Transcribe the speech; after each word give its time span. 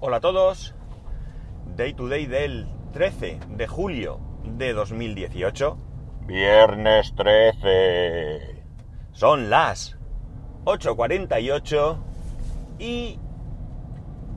Hola 0.00 0.18
a 0.18 0.20
todos. 0.20 0.76
Day 1.74 1.92
to 1.92 2.06
day 2.06 2.26
del 2.26 2.68
13 2.92 3.40
de 3.48 3.66
julio 3.66 4.20
de 4.44 4.72
2018. 4.72 5.76
Viernes 6.24 7.12
13. 7.16 8.62
Son 9.10 9.50
las 9.50 9.98
8.48 10.66 11.98
y 12.78 13.18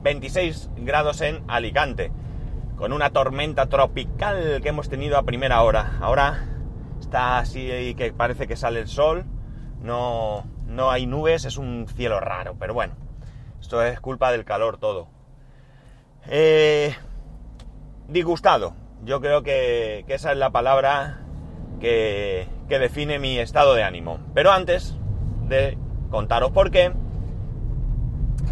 26 0.02 0.70
grados 0.78 1.20
en 1.20 1.44
Alicante. 1.46 2.10
Con 2.74 2.92
una 2.92 3.10
tormenta 3.10 3.68
tropical 3.68 4.60
que 4.62 4.68
hemos 4.68 4.88
tenido 4.88 5.16
a 5.16 5.22
primera 5.22 5.62
hora. 5.62 5.96
Ahora 6.00 6.44
está 6.98 7.38
así 7.38 7.94
que 7.94 8.12
parece 8.12 8.48
que 8.48 8.56
sale 8.56 8.80
el 8.80 8.88
sol. 8.88 9.26
No, 9.80 10.44
no 10.66 10.90
hay 10.90 11.06
nubes, 11.06 11.44
es 11.44 11.56
un 11.56 11.86
cielo 11.86 12.18
raro, 12.18 12.56
pero 12.58 12.74
bueno. 12.74 12.96
Esto 13.60 13.80
es 13.80 14.00
culpa 14.00 14.32
del 14.32 14.44
calor 14.44 14.78
todo. 14.78 15.11
Eh, 16.28 16.94
disgustado. 18.08 18.74
Yo 19.04 19.20
creo 19.20 19.42
que, 19.42 20.04
esa 20.08 20.32
es 20.32 20.38
la 20.38 20.50
palabra 20.50 21.20
que, 21.80 22.46
que, 22.68 22.78
define 22.78 23.18
mi 23.18 23.38
estado 23.38 23.74
de 23.74 23.82
ánimo. 23.82 24.20
Pero 24.34 24.52
antes 24.52 24.96
de 25.48 25.76
contaros 26.10 26.52
por 26.52 26.70
qué, 26.70 26.92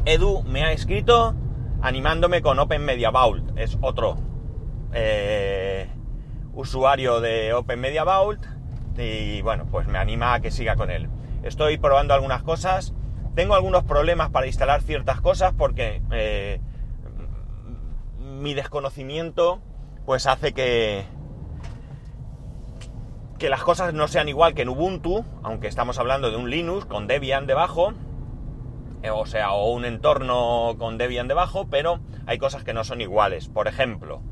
Edu 0.05 0.43
me 0.43 0.65
ha 0.65 0.73
escrito 0.73 1.35
animándome 1.83 2.43
con 2.43 2.59
Open 2.59 2.85
Media 2.85 3.11
Vault. 3.11 3.57
Es 3.57 3.79
otro 3.81 4.17
eh, 4.93 5.89
usuario 6.55 7.21
de 7.21 7.53
Open 7.53 7.81
Media 7.81 8.05
Vault. 8.05 8.45
Y 8.99 9.41
bueno, 9.43 9.67
pues 9.71 9.87
me 9.87 9.99
anima 9.99 10.35
a 10.35 10.41
que 10.41 10.51
siga 10.51 10.77
con 10.77 10.91
él. 10.91 11.09
Estoy 11.43 11.79
probando 11.79 12.15
algunas 12.15 12.43
cosas. 12.43 12.95
Tengo 13.35 13.55
algunos 13.55 13.85
problemas 13.85 14.31
para 14.31 14.47
instalar 14.47 14.83
ciertas 14.83 15.21
cosas 15.21 15.55
porque 15.57 16.03
eh, 16.11 16.61
mi 18.41 18.55
desconocimiento 18.55 19.61
pues 20.07 20.27
hace 20.27 20.53
que, 20.53 21.05
que 23.39 23.51
las 23.51 23.63
cosas 23.63 23.95
no 23.95 24.09
sean 24.09 24.29
igual 24.29 24.55
que 24.55 24.63
en 24.63 24.71
Ubuntu, 24.71 25.25
aunque 25.43 25.69
estamos 25.69 25.99
hablando 25.99 26.31
de 26.31 26.37
un 26.37 26.51
Linux 26.51 26.87
con 26.87 27.07
Debian 27.07 27.47
debajo, 27.47 27.93
eh, 29.03 29.11
o 29.11 29.27
sea, 29.27 29.53
o 29.53 29.73
un 29.73 29.85
entorno 29.85 30.75
con 30.79 30.99
Debian 30.99 31.29
debajo, 31.29 31.69
pero 31.71 32.01
hay 32.27 32.39
cosas 32.39 32.65
que 32.65 32.75
no 32.75 32.83
son 32.83 33.01
iguales. 33.01 33.49
Por 33.49 33.69
ejemplo, 33.69 34.23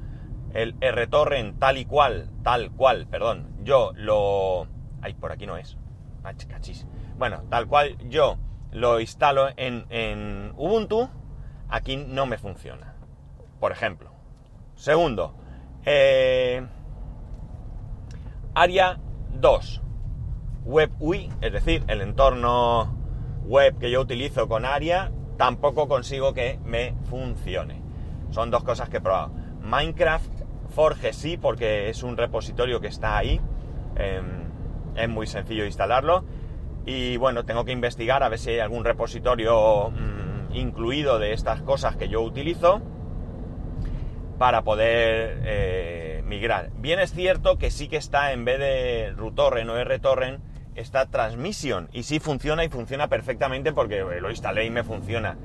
el 0.54 0.74
rtorrent 0.80 1.58
tal 1.58 1.76
y 1.76 1.84
cual, 1.84 2.30
tal 2.42 2.70
cual, 2.72 3.06
perdón, 3.06 3.48
yo 3.62 3.92
lo... 3.94 4.66
Ay, 5.00 5.14
por 5.14 5.32
aquí 5.32 5.46
no 5.46 5.56
es. 5.56 5.76
Ah, 6.24 6.32
cachis. 6.48 6.86
Bueno, 7.18 7.44
tal 7.48 7.66
cual 7.66 7.96
yo 8.08 8.36
lo 8.72 9.00
instalo 9.00 9.48
en, 9.56 9.86
en 9.90 10.52
Ubuntu, 10.56 11.08
aquí 11.68 11.96
no 11.96 12.26
me 12.26 12.38
funciona. 12.38 12.97
Por 13.60 13.72
ejemplo. 13.72 14.10
Segundo, 14.74 15.34
eh, 15.84 16.64
Aria 18.54 18.98
2. 19.34 19.82
Web 20.64 20.92
UI, 21.00 21.32
es 21.40 21.52
decir, 21.52 21.82
el 21.88 22.02
entorno 22.02 22.94
web 23.44 23.78
que 23.78 23.90
yo 23.90 24.00
utilizo 24.00 24.48
con 24.48 24.64
Aria, 24.64 25.10
tampoco 25.36 25.88
consigo 25.88 26.34
que 26.34 26.58
me 26.64 26.94
funcione. 27.08 27.80
Son 28.30 28.50
dos 28.50 28.62
cosas 28.64 28.88
que 28.88 28.98
he 28.98 29.00
probado. 29.00 29.32
Minecraft 29.62 30.30
Forge 30.70 31.12
sí, 31.12 31.38
porque 31.38 31.88
es 31.88 32.02
un 32.02 32.16
repositorio 32.16 32.80
que 32.80 32.88
está 32.88 33.16
ahí. 33.16 33.40
Eh, 33.96 34.20
es 34.94 35.08
muy 35.08 35.26
sencillo 35.26 35.64
instalarlo. 35.64 36.24
Y 36.84 37.16
bueno, 37.16 37.44
tengo 37.44 37.64
que 37.64 37.72
investigar 37.72 38.22
a 38.22 38.28
ver 38.28 38.38
si 38.38 38.50
hay 38.50 38.58
algún 38.60 38.84
repositorio 38.84 39.90
mmm, 39.90 40.54
incluido 40.54 41.18
de 41.18 41.32
estas 41.32 41.62
cosas 41.62 41.96
que 41.96 42.08
yo 42.08 42.20
utilizo 42.20 42.82
para 44.38 44.62
poder 44.62 45.40
eh, 45.44 46.22
migrar. 46.24 46.70
Bien 46.76 47.00
es 47.00 47.12
cierto 47.12 47.58
que 47.58 47.70
sí 47.70 47.88
que 47.88 47.96
está 47.96 48.32
en 48.32 48.44
vez 48.44 48.58
de 48.58 49.12
RuTorrent 49.16 49.68
o 49.68 49.84
RTorrent, 49.84 50.40
está 50.76 51.06
Transmission 51.06 51.88
y 51.92 52.04
sí 52.04 52.20
funciona 52.20 52.64
y 52.64 52.68
funciona 52.68 53.08
perfectamente 53.08 53.72
porque 53.72 54.04
lo 54.20 54.30
instalé 54.30 54.64
y 54.64 54.70
me 54.70 54.84
funciona. 54.84 55.36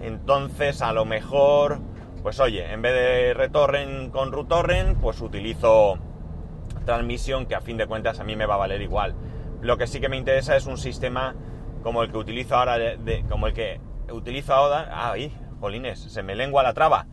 Entonces 0.00 0.80
a 0.80 0.92
lo 0.92 1.04
mejor, 1.04 1.80
pues 2.22 2.38
oye, 2.38 2.72
en 2.72 2.82
vez 2.82 2.94
de 2.94 3.34
RTorrent 3.34 4.12
con 4.12 4.30
RuTorrent, 4.30 5.00
pues 5.00 5.20
utilizo 5.20 5.98
Transmission 6.84 7.46
que 7.46 7.56
a 7.56 7.60
fin 7.60 7.76
de 7.76 7.86
cuentas 7.86 8.20
a 8.20 8.24
mí 8.24 8.36
me 8.36 8.46
va 8.46 8.54
a 8.54 8.58
valer 8.58 8.80
igual. 8.80 9.16
Lo 9.60 9.76
que 9.76 9.88
sí 9.88 9.98
que 9.98 10.08
me 10.08 10.16
interesa 10.16 10.54
es 10.54 10.66
un 10.66 10.78
sistema 10.78 11.34
como 11.82 12.04
el 12.04 12.12
que 12.12 12.18
utilizo 12.18 12.54
ahora, 12.54 12.78
como 13.28 13.48
el 13.48 13.54
que 13.54 13.80
utilizo 14.12 14.54
ahora, 14.54 15.10
ay, 15.10 15.36
jolines, 15.58 15.98
se 15.98 16.22
me 16.22 16.36
lengua 16.36 16.62
la 16.62 16.74
traba 16.74 17.06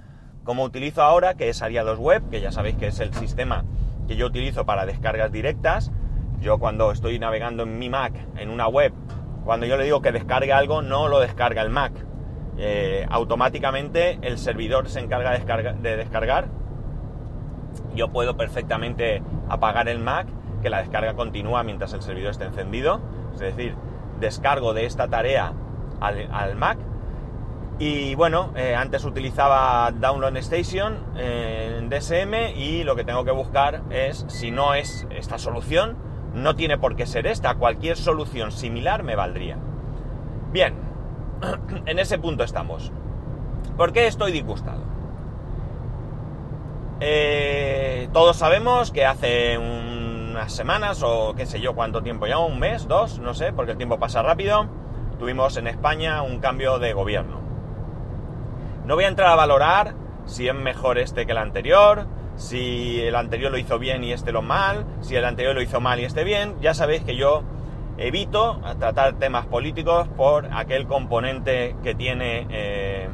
como 0.44 0.64
utilizo 0.64 1.02
ahora, 1.02 1.36
que 1.36 1.50
es 1.50 1.62
Ariados 1.62 2.00
Web, 2.00 2.30
que 2.30 2.42
ya 2.42 2.52
sabéis 2.52 2.76
que 2.76 2.88
es 2.88 3.00
el 3.00 3.14
sistema 3.14 3.64
que 4.08 4.16
yo 4.16 4.26
utilizo 4.26 4.66
para 4.66 4.86
descargas 4.86 5.32
directas. 5.32 5.92
Yo 6.42 6.60
cuando 6.60 6.92
estoy 6.92 7.20
navegando 7.20 7.64
en 7.64 7.80
mi 7.80 7.90
Mac, 7.90 8.14
en 8.38 8.50
una 8.50 8.68
web, 8.68 8.94
cuando 9.46 9.66
yo 9.66 9.78
le 9.78 9.86
digo 9.86 10.02
que 10.02 10.12
descargue 10.12 10.52
algo, 10.52 10.82
no 10.82 11.08
lo 11.08 11.20
descarga 11.20 11.62
el 11.62 11.70
Mac. 11.70 11.94
Eh, 12.58 13.06
automáticamente 13.10 14.20
el 14.22 14.38
servidor 14.38 14.90
se 14.90 15.00
encarga 15.00 15.32
de, 15.32 15.38
descarga, 15.38 15.74
de 15.74 15.98
descargar. 15.98 16.48
Yo 17.96 18.10
puedo 18.10 18.36
perfectamente 18.36 19.24
apagar 19.48 19.88
el 19.88 20.00
Mac, 20.00 20.28
que 20.62 20.70
la 20.70 20.80
descarga 20.80 21.14
continúa 21.14 21.64
mientras 21.64 21.94
el 21.94 22.02
servidor 22.02 22.32
esté 22.32 22.46
encendido. 22.46 23.02
Es 23.34 23.40
decir, 23.40 23.76
descargo 24.20 24.74
de 24.74 24.86
esta 24.86 25.08
tarea 25.08 25.54
al 26.02 26.56
Mac 26.56 26.78
y 27.80 28.16
bueno, 28.16 28.52
eh, 28.56 28.76
antes 28.76 29.04
utilizaba 29.04 29.92
Download 29.92 30.36
Station 30.38 30.98
eh, 31.18 31.80
en 31.80 31.90
DSM 31.90 32.56
y 32.56 32.84
lo 32.84 32.96
que 32.96 33.04
tengo 33.04 33.26
que 33.26 33.32
buscar 33.32 33.82
es, 33.90 34.26
si 34.28 34.52
no 34.52 34.76
es 34.76 35.08
esta 35.10 35.38
solución, 35.38 35.98
no 36.34 36.56
tiene 36.56 36.78
por 36.78 36.96
qué 36.96 37.06
ser 37.06 37.28
esta, 37.28 37.56
cualquier 37.56 37.98
solución 37.98 38.52
similar 38.52 39.04
me 39.04 39.16
valdría. 39.16 39.58
Bien, 40.52 40.76
en 41.86 42.00
ese 42.00 42.20
punto 42.20 42.44
estamos. 42.44 42.92
¿Por 43.76 43.92
qué 43.92 44.06
estoy 44.08 44.32
disgustado? 44.32 44.84
Eh, 47.00 48.08
todos 48.14 48.38
sabemos 48.38 48.92
que 48.92 49.06
hace 49.06 49.58
unas 49.58 50.54
semanas 50.54 51.02
o 51.04 51.34
qué 51.36 51.46
sé 51.46 51.60
yo 51.60 51.74
cuánto 51.74 52.04
tiempo 52.04 52.28
ya, 52.28 52.38
un 52.38 52.60
mes, 52.60 52.88
dos, 52.88 53.20
no 53.20 53.34
sé, 53.34 53.52
porque 53.52 53.72
el 53.72 53.78
tiempo 53.78 54.00
pasa 54.00 54.22
rápido, 54.22 54.68
tuvimos 55.18 55.58
en 55.58 55.68
España 55.68 56.22
un 56.22 56.40
cambio 56.40 56.78
de 56.80 56.94
gobierno. 56.94 57.43
No 58.86 58.96
voy 58.96 59.06
a 59.06 59.08
entrar 59.08 59.30
a 59.30 59.36
valorar 59.36 59.94
si 60.26 60.48
es 60.48 60.56
mejor 60.56 60.98
este 60.98 61.26
que 61.26 61.32
el 61.32 61.38
anterior, 61.38 62.06
si 62.36 63.02
el 63.02 63.16
anterior 63.16 63.52
lo 63.52 63.58
hizo 63.58 63.80
bien 63.80 64.04
y 64.04 64.12
este 64.12 64.32
lo 64.34 64.42
mal, 64.42 64.86
si 65.00 65.16
el 65.16 65.24
anterior 65.24 65.56
lo 65.56 65.62
hizo 65.62 65.80
mal 65.80 66.00
y 66.02 66.06
este 66.06 66.26
bien. 66.26 66.56
Ya 66.60 66.74
sabéis 66.74 67.04
que 67.04 67.16
yo 67.16 67.44
evito 67.98 68.60
tratar 68.80 69.14
temas 69.14 69.46
políticos 69.46 70.10
por 70.18 70.50
aquel 70.52 70.86
componente 70.86 71.78
que 71.82 71.96
tiene 71.96 72.48
eh, 72.50 73.10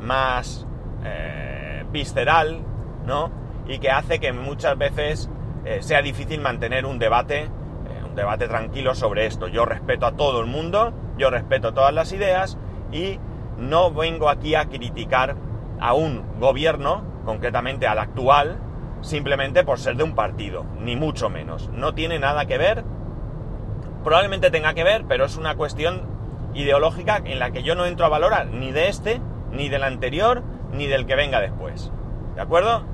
más 0.00 0.66
eh, 1.04 1.84
visceral, 1.90 2.60
¿no? 3.04 3.32
Y 3.66 3.78
que 3.78 3.90
hace 3.90 4.20
que 4.20 4.32
muchas 4.32 4.78
veces 4.78 5.28
eh, 5.64 5.82
sea 5.82 6.02
difícil 6.02 6.40
mantener 6.40 6.86
un 6.86 7.00
debate, 7.00 7.48
un 8.08 8.14
debate 8.14 8.46
tranquilo 8.46 8.94
sobre 8.94 9.26
esto. 9.26 9.48
Yo 9.48 9.64
respeto 9.64 10.06
a 10.06 10.12
todo 10.12 10.40
el 10.40 10.46
mundo, 10.46 10.92
yo 11.18 11.30
respeto 11.30 11.74
todas 11.74 11.92
las 11.94 12.12
ideas 12.12 12.58
y 12.92 13.18
no 13.60 13.92
vengo 13.92 14.28
aquí 14.28 14.54
a 14.54 14.68
criticar 14.68 15.36
a 15.78 15.94
un 15.94 16.24
gobierno, 16.40 17.04
concretamente 17.24 17.86
al 17.86 17.98
actual, 17.98 18.58
simplemente 19.02 19.64
por 19.64 19.78
ser 19.78 19.96
de 19.96 20.02
un 20.02 20.14
partido, 20.14 20.64
ni 20.80 20.96
mucho 20.96 21.30
menos. 21.30 21.70
No 21.72 21.94
tiene 21.94 22.18
nada 22.18 22.46
que 22.46 22.58
ver, 22.58 22.84
probablemente 24.02 24.50
tenga 24.50 24.74
que 24.74 24.84
ver, 24.84 25.04
pero 25.06 25.24
es 25.24 25.36
una 25.36 25.54
cuestión 25.56 26.02
ideológica 26.54 27.20
en 27.24 27.38
la 27.38 27.50
que 27.50 27.62
yo 27.62 27.74
no 27.74 27.86
entro 27.86 28.06
a 28.06 28.08
valorar 28.08 28.48
ni 28.48 28.72
de 28.72 28.88
este, 28.88 29.20
ni 29.52 29.68
del 29.68 29.84
anterior, 29.84 30.42
ni 30.72 30.86
del 30.86 31.06
que 31.06 31.14
venga 31.14 31.40
después. 31.40 31.92
¿De 32.34 32.40
acuerdo? 32.40 32.84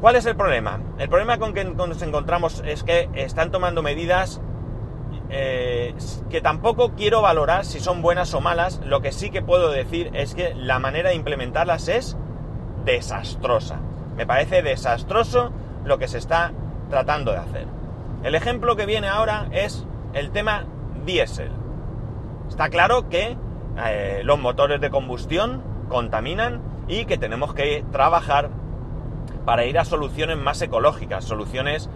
¿Cuál 0.00 0.16
es 0.16 0.24
el 0.26 0.36
problema? 0.36 0.80
El 0.98 1.08
problema 1.08 1.38
con 1.38 1.52
que 1.52 1.64
nos 1.64 2.02
encontramos 2.02 2.62
es 2.64 2.84
que 2.84 3.10
están 3.14 3.50
tomando 3.50 3.82
medidas 3.82 4.40
eh, 5.30 5.94
que 6.28 6.40
tampoco 6.40 6.92
quiero 6.96 7.22
valorar 7.22 7.64
si 7.64 7.78
son 7.80 8.02
buenas 8.02 8.34
o 8.34 8.40
malas, 8.40 8.80
lo 8.84 9.00
que 9.00 9.12
sí 9.12 9.30
que 9.30 9.42
puedo 9.42 9.70
decir 9.70 10.10
es 10.14 10.34
que 10.34 10.54
la 10.54 10.78
manera 10.78 11.10
de 11.10 11.14
implementarlas 11.14 11.88
es 11.88 12.16
desastrosa. 12.84 13.80
Me 14.16 14.26
parece 14.26 14.62
desastroso 14.62 15.52
lo 15.84 15.98
que 15.98 16.08
se 16.08 16.18
está 16.18 16.52
tratando 16.88 17.32
de 17.32 17.38
hacer. 17.38 17.66
El 18.24 18.34
ejemplo 18.34 18.76
que 18.76 18.86
viene 18.86 19.08
ahora 19.08 19.48
es 19.52 19.86
el 20.12 20.30
tema 20.30 20.66
diésel. 21.04 21.52
Está 22.48 22.68
claro 22.68 23.08
que 23.08 23.36
eh, 23.86 24.22
los 24.24 24.38
motores 24.38 24.80
de 24.80 24.90
combustión 24.90 25.62
contaminan 25.88 26.60
y 26.88 27.04
que 27.04 27.18
tenemos 27.18 27.54
que 27.54 27.84
trabajar 27.92 28.50
para 29.44 29.64
ir 29.64 29.78
a 29.78 29.84
soluciones 29.84 30.36
más 30.36 30.60
ecológicas, 30.60 31.24
soluciones 31.24 31.88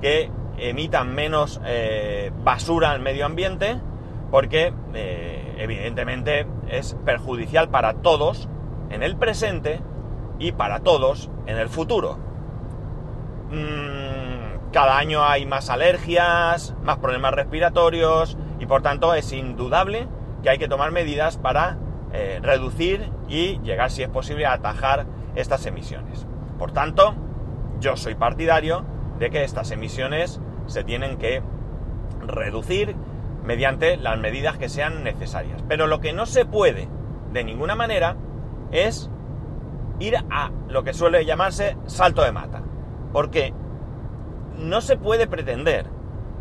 que 0.00 0.30
emitan 0.68 1.14
menos 1.14 1.60
eh, 1.64 2.32
basura 2.42 2.90
al 2.90 3.00
medio 3.00 3.26
ambiente, 3.26 3.80
porque 4.30 4.72
eh, 4.94 5.54
evidentemente 5.58 6.46
es 6.68 6.96
perjudicial 7.04 7.68
para 7.68 7.94
todos 7.94 8.48
en 8.90 9.02
el 9.02 9.16
presente 9.16 9.80
y 10.38 10.52
para 10.52 10.80
todos 10.80 11.30
en 11.46 11.56
el 11.56 11.68
futuro. 11.68 12.18
Mm, 13.50 14.70
cada 14.72 14.98
año 14.98 15.24
hay 15.24 15.46
más 15.46 15.70
alergias, 15.70 16.74
más 16.82 16.98
problemas 16.98 17.34
respiratorios 17.34 18.36
y 18.58 18.66
por 18.66 18.82
tanto 18.82 19.14
es 19.14 19.32
indudable 19.32 20.06
que 20.42 20.50
hay 20.50 20.58
que 20.58 20.68
tomar 20.68 20.92
medidas 20.92 21.36
para 21.36 21.78
eh, 22.12 22.40
reducir 22.42 23.10
y 23.28 23.58
llegar, 23.60 23.90
si 23.90 24.02
es 24.02 24.08
posible, 24.08 24.46
a 24.46 24.52
atajar 24.52 25.06
estas 25.34 25.66
emisiones. 25.66 26.26
Por 26.58 26.72
tanto, 26.72 27.14
yo 27.80 27.96
soy 27.96 28.14
partidario 28.14 28.84
de 29.18 29.30
que 29.30 29.44
estas 29.44 29.70
emisiones 29.70 30.40
se 30.70 30.84
tienen 30.84 31.18
que 31.18 31.42
reducir 32.20 32.94
mediante 33.44 33.96
las 33.96 34.18
medidas 34.18 34.56
que 34.56 34.68
sean 34.68 35.02
necesarias. 35.02 35.62
Pero 35.68 35.86
lo 35.86 36.00
que 36.00 36.12
no 36.12 36.26
se 36.26 36.44
puede 36.44 36.88
de 37.32 37.44
ninguna 37.44 37.74
manera 37.74 38.16
es 38.70 39.10
ir 39.98 40.16
a 40.30 40.50
lo 40.68 40.84
que 40.84 40.94
suele 40.94 41.24
llamarse 41.24 41.76
salto 41.86 42.22
de 42.22 42.32
mata. 42.32 42.62
Porque 43.12 43.52
no 44.56 44.80
se 44.80 44.96
puede 44.96 45.26
pretender 45.26 45.86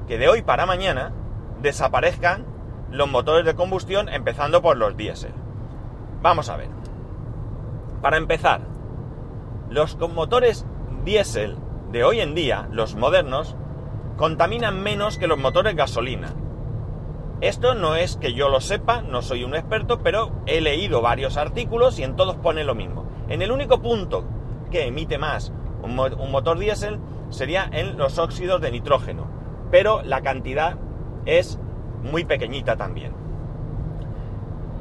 que 0.08 0.18
de 0.18 0.30
hoy 0.30 0.42
para 0.42 0.66
mañana 0.66 1.14
desaparezcan 1.62 2.46
los 2.92 3.10
motores 3.10 3.46
de 3.46 3.56
combustión 3.56 4.10
empezando 4.10 4.62
por 4.62 4.78
los 4.78 4.96
diésel. 4.96 5.34
Vamos 6.22 6.50
a 6.50 6.58
ver. 6.58 6.70
Para 8.02 8.18
empezar, 8.18 8.62
los 9.70 9.98
motores 9.98 10.66
diésel 11.04 11.58
de 11.92 12.04
hoy 12.04 12.22
en 12.22 12.36
día, 12.36 12.68
los 12.72 12.96
modernos, 12.96 13.56
contaminan 14.20 14.84
menos 14.84 15.18
que 15.18 15.28
los 15.28 15.40
motores 15.40 15.78
gasolina. 15.78 16.34
Esto 17.40 17.74
no 17.74 17.96
es 17.96 18.18
que 18.18 18.34
yo 18.34 18.50
lo 18.50 18.60
sepa, 18.60 19.02
no 19.02 19.22
soy 19.22 19.46
un 19.46 19.56
experto, 19.56 20.00
pero 20.04 20.34
he 20.46 20.60
leído 20.60 21.02
varios 21.02 21.38
artículos 21.38 21.98
y 22.00 22.04
en 22.04 22.18
todos 22.18 22.36
pone 22.36 22.66
lo 22.66 22.76
mismo. 22.76 23.06
En 23.30 23.42
el 23.42 23.50
único 23.50 23.82
punto 23.82 24.26
que 24.72 24.88
emite 24.88 25.18
más 25.18 25.54
un, 25.82 25.96
motor 25.96 26.60
diésel 26.60 27.00
sería 27.30 27.70
en 27.72 27.98
los 27.98 28.20
óxidos 28.20 28.60
de 28.60 28.72
nitrógeno, 28.72 29.26
pero 29.72 30.02
la 30.04 30.20
cantidad 30.20 30.76
es 31.26 31.58
muy 32.04 32.26
pequeñita 32.26 32.76
también. 32.76 33.14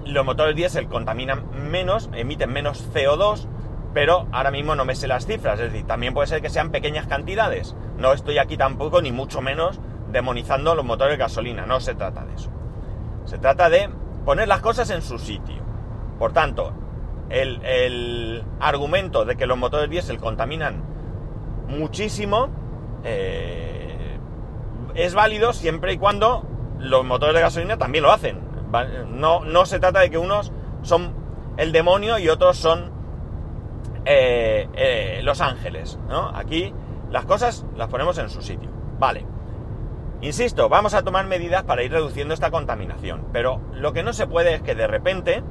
Los 0.05 0.25
motores 0.25 0.57
diésel 0.57 0.89
contaminan 0.89 1.45
menos, 1.71 2.11
emiten 2.13 2.53
menos 2.53 2.93
CO2, 2.93 3.47
pero 3.95 4.27
ahora 4.33 4.51
mismo 4.51 4.75
no 4.75 4.85
me 4.85 4.97
sé 4.97 5.07
las 5.07 5.27
cifras, 5.27 5.61
es 5.61 5.73
decir, 5.73 5.87
también 5.87 6.13
puede 6.13 6.27
ser 6.27 6.43
que 6.43 6.51
sean 6.51 6.73
pequeñas 6.73 7.07
cantidades. 7.07 7.77
No 7.99 8.13
estoy 8.13 8.39
aquí 8.39 8.57
tampoco, 8.57 9.03
ni 9.03 9.13
mucho 9.13 9.41
menos, 9.41 9.81
demonizando 10.11 10.75
los 10.75 10.85
motores 10.85 11.15
de 11.15 11.19
gasolina, 11.19 11.67
no 11.67 11.81
se 11.81 11.95
trata 11.95 12.25
de 12.25 12.35
eso. 12.35 12.51
Se 13.25 13.39
trata 13.39 13.69
de 13.69 13.91
poner 14.25 14.49
las 14.49 14.61
cosas 14.61 14.89
en 14.91 15.03
su 15.03 15.19
sitio. 15.19 15.63
Por 16.19 16.33
tanto, 16.33 16.73
el, 17.29 18.45
argumento 18.61 19.25
de 19.25 19.37
que 19.37 19.47
los 19.47 19.59
motores 19.59 19.91
diésel 19.91 20.19
contaminan 20.19 20.85
muchísimo 21.69 22.49
eh, 23.05 24.19
es 24.95 25.15
válido 25.15 25.53
siempre 25.53 25.93
y 25.93 25.99
cuando 25.99 26.47
los 26.79 27.05
motores 27.05 27.35
de 27.35 27.41
gasolina 27.41 27.77
también 27.79 28.05
lo 28.05 28.13
hacen. 28.13 28.41
No, 29.09 29.45
no 29.45 29.67
se 29.67 29.81
trata 29.81 30.01
de 30.01 30.11
que 30.11 30.19
unos 30.19 30.53
son 30.83 31.15
el 31.57 31.73
demonio 31.73 32.19
y 32.19 32.29
otros 32.29 32.57
son 32.57 32.93
eh, 34.05 34.69
eh, 34.75 35.21
los 35.23 35.41
ángeles. 35.41 35.99
Aquí 36.35 36.73
las 37.11 37.25
cosas 37.25 37.65
las 37.77 37.89
ponemos 37.89 38.19
en 38.19 38.31
su 38.31 38.43
sitio. 38.43 38.71
Vale. 38.99 39.25
Insisto, 40.21 40.69
vamos 40.69 40.95
a 40.95 41.03
tomar 41.03 41.27
medidas 41.27 41.63
para 41.63 41.83
ir 41.83 41.93
reduciendo 41.93 42.35
esta 42.35 42.51
contaminación, 42.51 43.27
pero 43.33 43.61
lo 43.73 43.93
que 43.93 44.03
no 44.03 44.13
se 44.13 44.27
puede 44.27 44.55
es 44.55 44.63
que 44.63 44.75
de 44.75 44.89
repente 44.89 45.37
eh, 45.37 45.43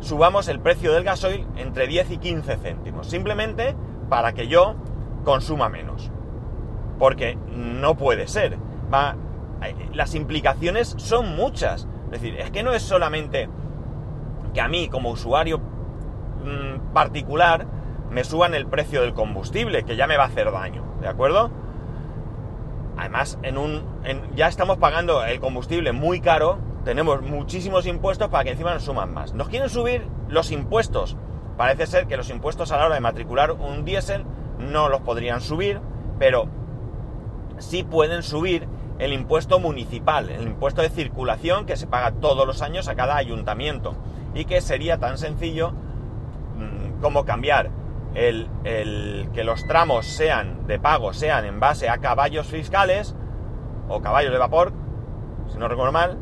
subamos 0.00 0.48
el 0.48 0.60
precio 0.60 0.92
del 0.92 1.04
gasoil 1.04 1.46
entre 1.56 1.86
10 1.86 2.12
y 2.12 2.18
15 2.18 2.56
céntimos, 2.56 3.06
simplemente 3.06 3.76
para 4.08 4.32
que 4.32 4.48
yo 4.48 4.76
consuma 5.24 5.68
menos. 5.68 6.10
Porque 6.98 7.36
no 7.54 7.96
puede 7.96 8.28
ser. 8.28 8.58
las 9.92 10.14
implicaciones 10.14 10.94
son 10.98 11.36
muchas. 11.36 11.86
Es 12.06 12.22
decir, 12.22 12.40
es 12.40 12.50
que 12.50 12.62
no 12.62 12.72
es 12.72 12.82
solamente 12.82 13.48
que 14.52 14.60
a 14.60 14.68
mí 14.68 14.88
como 14.88 15.10
usuario 15.10 15.58
mm, 15.58 16.92
particular 16.92 17.66
me 18.10 18.24
suban 18.24 18.54
el 18.54 18.66
precio 18.66 19.02
del 19.02 19.14
combustible, 19.14 19.84
que 19.84 19.96
ya 19.96 20.06
me 20.06 20.16
va 20.16 20.24
a 20.24 20.26
hacer 20.26 20.50
daño, 20.50 20.84
¿de 21.00 21.08
acuerdo? 21.08 21.50
Además, 22.96 23.38
en 23.42 23.56
un, 23.56 23.82
ya 24.34 24.48
estamos 24.48 24.78
pagando 24.78 25.24
el 25.24 25.40
combustible 25.40 25.92
muy 25.92 26.20
caro, 26.20 26.58
tenemos 26.84 27.22
muchísimos 27.22 27.86
impuestos 27.86 28.28
para 28.28 28.44
que 28.44 28.50
encima 28.50 28.74
nos 28.74 28.84
suman 28.84 29.14
más. 29.14 29.32
Nos 29.32 29.48
quieren 29.48 29.68
subir 29.68 30.06
los 30.28 30.50
impuestos. 30.50 31.16
Parece 31.56 31.86
ser 31.86 32.06
que 32.06 32.16
los 32.16 32.30
impuestos 32.30 32.72
a 32.72 32.78
la 32.78 32.86
hora 32.86 32.94
de 32.94 33.00
matricular 33.00 33.52
un 33.52 33.84
diésel 33.84 34.24
no 34.58 34.88
los 34.88 35.00
podrían 35.02 35.40
subir, 35.40 35.80
pero 36.18 36.48
sí 37.58 37.82
pueden 37.82 38.22
subir 38.22 38.66
el 38.98 39.12
impuesto 39.12 39.60
municipal, 39.60 40.28
el 40.28 40.42
impuesto 40.42 40.82
de 40.82 40.90
circulación 40.90 41.64
que 41.64 41.76
se 41.76 41.86
paga 41.86 42.12
todos 42.12 42.46
los 42.46 42.60
años 42.60 42.88
a 42.88 42.96
cada 42.96 43.16
ayuntamiento 43.16 43.94
y 44.34 44.44
que 44.44 44.60
sería 44.60 44.98
tan 44.98 45.16
sencillo 45.16 45.72
mm, 45.72 47.00
como 47.00 47.24
cambiar 47.24 47.70
el, 48.14 49.28
que 49.32 49.44
los 49.44 49.66
tramos 49.66 50.06
sean 50.06 50.66
de 50.66 50.78
pago, 50.78 51.12
sean 51.12 51.44
en 51.44 51.60
base 51.60 51.88
a 51.88 51.98
caballos 51.98 52.46
fiscales 52.46 53.14
o 53.88 54.00
caballos 54.00 54.32
de 54.32 54.38
vapor, 54.38 54.72
si 55.48 55.58
no 55.58 55.68
recuerdo 55.68 55.92
mal, 55.92 56.18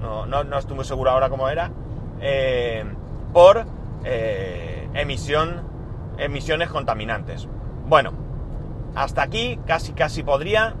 no, 0.00 0.26
no, 0.26 0.58
estoy 0.58 0.76
muy 0.76 0.84
seguro 0.84 1.10
ahora 1.10 1.28
cómo 1.28 1.48
era, 1.48 1.70
eh, 2.20 2.84
por 3.32 3.66
eh, 4.04 4.88
emisión, 4.94 5.62
emisiones 6.18 6.68
contaminantes. 6.68 7.48
Bueno, 7.86 8.12
hasta 8.94 9.22
aquí 9.22 9.58
casi 9.66 9.92
casi 9.92 10.22
podría 10.22 10.74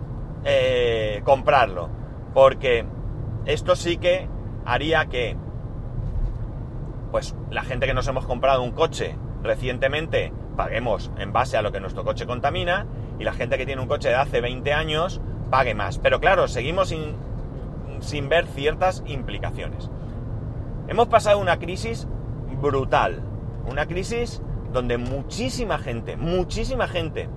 eh, 0.44 1.20
comprarlo, 1.24 1.88
porque 2.34 2.86
esto 3.44 3.76
sí 3.76 3.98
que 3.98 4.28
haría 4.64 5.06
que, 5.06 5.36
pues 7.10 7.34
la 7.50 7.62
gente 7.62 7.86
que 7.86 7.94
nos 7.94 8.06
hemos 8.06 8.26
comprado 8.26 8.62
un 8.62 8.72
coche 8.72 9.16
recientemente 9.42 10.32
paguemos 10.56 11.10
en 11.18 11.32
base 11.32 11.56
a 11.56 11.62
lo 11.62 11.72
que 11.72 11.80
nuestro 11.80 12.04
coche 12.04 12.26
contamina 12.26 12.86
y 13.18 13.24
la 13.24 13.32
gente 13.32 13.58
que 13.58 13.66
tiene 13.66 13.82
un 13.82 13.88
coche 13.88 14.08
de 14.08 14.16
hace 14.16 14.40
20 14.40 14.72
años 14.72 15.20
pague 15.50 15.74
más. 15.74 15.98
Pero 15.98 16.20
claro, 16.20 16.48
seguimos 16.48 16.88
sin, 16.88 17.14
sin 18.00 18.28
ver 18.28 18.46
ciertas 18.46 19.02
implicaciones. 19.06 19.90
Hemos 20.88 21.08
pasado 21.08 21.38
una 21.38 21.58
crisis 21.58 22.08
brutal, 22.60 23.22
una 23.68 23.86
crisis 23.86 24.42
donde 24.72 24.98
muchísima 24.98 25.78
gente, 25.78 26.16
muchísima 26.16 26.88
gente 26.88 27.28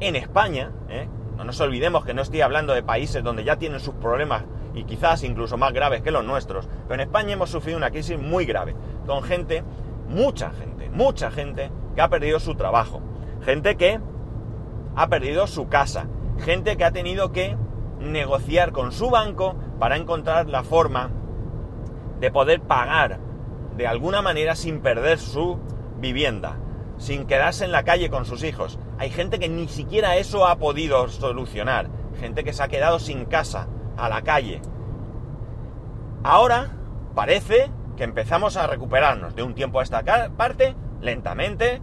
en 0.00 0.16
España, 0.16 0.72
¿eh? 0.88 1.08
no 1.36 1.44
nos 1.44 1.60
olvidemos 1.60 2.04
que 2.04 2.14
no 2.14 2.22
estoy 2.22 2.40
hablando 2.40 2.74
de 2.74 2.82
países 2.82 3.22
donde 3.22 3.44
ya 3.44 3.56
tienen 3.56 3.80
sus 3.80 3.94
problemas 3.94 4.44
y 4.74 4.84
quizás 4.84 5.22
incluso 5.22 5.56
más 5.56 5.72
graves 5.72 6.02
que 6.02 6.10
los 6.10 6.24
nuestros, 6.24 6.68
pero 6.88 6.94
en 6.94 7.08
España 7.08 7.34
hemos 7.34 7.50
sufrido 7.50 7.78
una 7.78 7.90
crisis 7.90 8.18
muy 8.18 8.44
grave, 8.44 8.74
con 9.06 9.22
gente, 9.22 9.62
mucha 10.08 10.50
gente 10.50 10.74
mucha 10.94 11.30
gente 11.30 11.70
que 11.94 12.00
ha 12.00 12.08
perdido 12.08 12.40
su 12.40 12.54
trabajo, 12.54 13.02
gente 13.44 13.76
que 13.76 14.00
ha 14.96 15.08
perdido 15.08 15.46
su 15.46 15.68
casa, 15.68 16.06
gente 16.38 16.76
que 16.76 16.84
ha 16.84 16.92
tenido 16.92 17.32
que 17.32 17.56
negociar 17.98 18.72
con 18.72 18.92
su 18.92 19.10
banco 19.10 19.56
para 19.78 19.96
encontrar 19.96 20.48
la 20.48 20.62
forma 20.62 21.10
de 22.20 22.30
poder 22.30 22.60
pagar 22.60 23.18
de 23.76 23.86
alguna 23.86 24.22
manera 24.22 24.54
sin 24.54 24.80
perder 24.80 25.18
su 25.18 25.58
vivienda, 25.98 26.58
sin 26.96 27.26
quedarse 27.26 27.64
en 27.64 27.72
la 27.72 27.82
calle 27.82 28.08
con 28.08 28.24
sus 28.24 28.44
hijos. 28.44 28.78
Hay 28.98 29.10
gente 29.10 29.40
que 29.40 29.48
ni 29.48 29.66
siquiera 29.68 30.16
eso 30.16 30.46
ha 30.46 30.58
podido 30.58 31.08
solucionar, 31.08 31.88
gente 32.20 32.44
que 32.44 32.52
se 32.52 32.62
ha 32.62 32.68
quedado 32.68 33.00
sin 33.00 33.24
casa, 33.24 33.66
a 33.96 34.08
la 34.08 34.22
calle. 34.22 34.60
Ahora 36.22 36.70
parece 37.14 37.70
que 37.96 38.04
empezamos 38.04 38.56
a 38.56 38.66
recuperarnos 38.66 39.34
de 39.34 39.42
un 39.42 39.54
tiempo 39.54 39.80
a 39.80 39.82
esta 39.82 40.02
parte, 40.36 40.74
lentamente, 41.00 41.80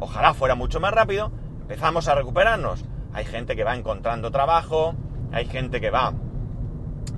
ojalá 0.00 0.34
fuera 0.34 0.54
mucho 0.54 0.80
más 0.80 0.92
rápido, 0.92 1.30
empezamos 1.60 2.08
a 2.08 2.14
recuperarnos. 2.14 2.84
Hay 3.12 3.24
gente 3.24 3.56
que 3.56 3.64
va 3.64 3.74
encontrando 3.74 4.30
trabajo, 4.30 4.94
hay 5.32 5.46
gente 5.46 5.80
que 5.80 5.90
va 5.90 6.12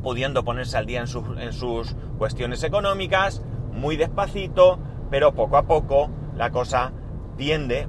pudiendo 0.02 0.44
ponerse 0.44 0.76
al 0.76 0.86
día 0.86 1.02
en, 1.02 1.38
en 1.38 1.52
sus 1.52 1.94
cuestiones 2.18 2.62
económicas, 2.62 3.42
muy 3.72 3.96
despacito, 3.96 4.78
pero 5.10 5.34
poco 5.34 5.56
a 5.56 5.66
poco 5.66 6.10
la 6.36 6.50
cosa 6.50 6.92
tiende 7.36 7.86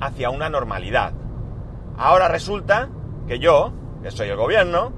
hacia 0.00 0.30
una 0.30 0.48
normalidad. 0.48 1.12
Ahora 1.96 2.28
resulta 2.28 2.88
que 3.26 3.38
yo, 3.38 3.72
que 4.02 4.10
soy 4.10 4.28
el 4.28 4.36
gobierno, 4.36 4.92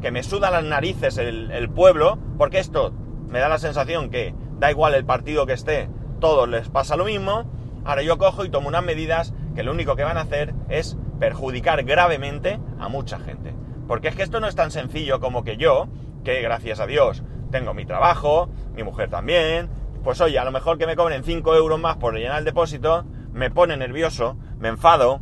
que 0.00 0.10
me 0.10 0.22
suda 0.22 0.50
las 0.50 0.64
narices 0.64 1.18
el, 1.18 1.50
el 1.50 1.70
pueblo, 1.70 2.18
porque 2.38 2.58
esto 2.58 2.92
me 3.36 3.42
da 3.42 3.50
la 3.50 3.58
sensación 3.58 4.08
que 4.08 4.34
da 4.58 4.70
igual 4.70 4.94
el 4.94 5.04
partido 5.04 5.44
que 5.44 5.52
esté, 5.52 5.90
todos 6.20 6.48
les 6.48 6.70
pasa 6.70 6.96
lo 6.96 7.04
mismo, 7.04 7.44
ahora 7.84 8.00
yo 8.00 8.16
cojo 8.16 8.46
y 8.46 8.48
tomo 8.48 8.68
unas 8.68 8.82
medidas 8.82 9.34
que 9.54 9.62
lo 9.62 9.72
único 9.72 9.94
que 9.94 10.04
van 10.04 10.16
a 10.16 10.22
hacer 10.22 10.54
es 10.70 10.96
perjudicar 11.20 11.84
gravemente 11.84 12.58
a 12.80 12.88
mucha 12.88 13.18
gente. 13.18 13.54
Porque 13.86 14.08
es 14.08 14.16
que 14.16 14.22
esto 14.22 14.40
no 14.40 14.46
es 14.46 14.54
tan 14.54 14.70
sencillo 14.70 15.20
como 15.20 15.44
que 15.44 15.58
yo, 15.58 15.86
que 16.24 16.40
gracias 16.40 16.80
a 16.80 16.86
Dios 16.86 17.24
tengo 17.50 17.74
mi 17.74 17.84
trabajo, 17.84 18.48
mi 18.74 18.84
mujer 18.84 19.10
también, 19.10 19.68
pues 20.02 20.18
oye, 20.22 20.38
a 20.38 20.44
lo 20.46 20.50
mejor 20.50 20.78
que 20.78 20.86
me 20.86 20.96
cobren 20.96 21.22
5 21.22 21.54
euros 21.56 21.78
más 21.78 21.98
por 21.98 22.14
rellenar 22.14 22.38
el 22.38 22.46
depósito, 22.46 23.04
me 23.34 23.50
pone 23.50 23.76
nervioso, 23.76 24.38
me 24.58 24.68
enfado, 24.68 25.20